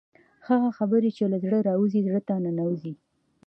هغه 0.47 0.69
خبرې 0.77 1.09
چې 1.17 1.23
له 1.31 1.37
زړه 1.43 1.59
راوځي 1.69 1.99
زړه 2.07 2.19
ته 2.27 2.33
ننوځي. 2.45 2.93